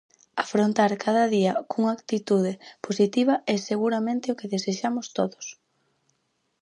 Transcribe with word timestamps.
Afrontar 0.43 0.91
cada 1.05 1.25
día 1.35 1.51
cunha 1.69 1.95
actitude 1.97 2.53
positiva 2.85 3.35
é 3.53 3.55
seguramente 3.69 4.31
o 4.33 4.37
que 4.39 4.51
desexamos 4.53 5.07
todos. 5.17 5.45